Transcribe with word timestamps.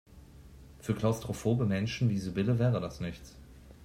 Für 0.79 0.95
klaustrophobe 0.95 1.63
Menschen 1.67 2.09
wie 2.09 2.17
Sibylle 2.17 2.57
wäre 2.57 2.81
das 2.81 3.01
nichts. 3.01 3.37